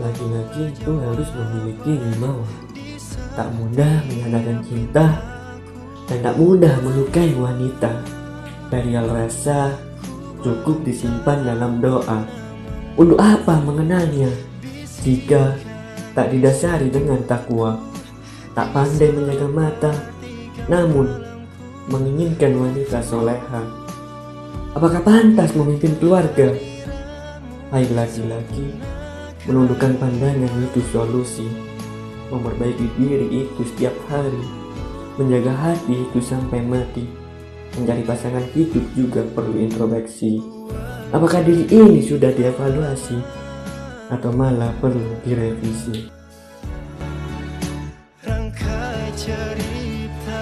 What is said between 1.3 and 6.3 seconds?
memiliki wibawa. Tak mudah menyatakan cinta dan